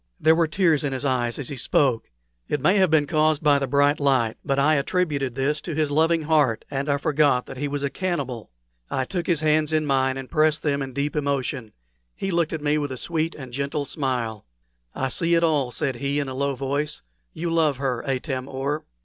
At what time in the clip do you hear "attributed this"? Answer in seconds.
4.73-5.61